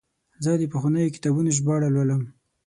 زه 0.43 0.51
د 0.55 0.63
پخوانیو 0.73 1.13
کتابونو 1.15 1.49
ژباړه 1.57 1.87
لولم. 1.95 2.21